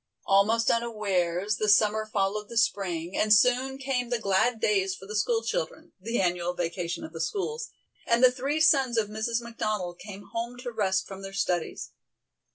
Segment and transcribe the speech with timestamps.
[0.25, 5.15] Almost unawares the Summer followed the Spring, and soon came the glad days for the
[5.15, 7.69] school children the annual vacation of the schools
[8.07, 9.41] and the three sons of Mrs.
[9.41, 11.91] McDonald came home to rest from their studies.